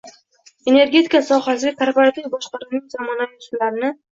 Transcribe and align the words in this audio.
energetika 0.71 1.19
sohasiga 1.27 1.73
korporativ 1.83 2.33
boshqaruvning 2.37 2.85
zamonaviy 2.95 3.43
usullarini 3.45 3.97